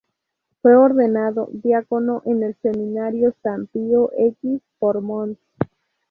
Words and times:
Fue 0.63 0.75
ordenado 0.75 1.49
diácono 1.51 2.23
en 2.25 2.41
el 2.41 2.55
Seminario 2.63 3.35
San 3.43 3.67
Pío 3.67 4.09
X, 4.17 4.59
por 4.79 4.99
Mons. 5.01 5.37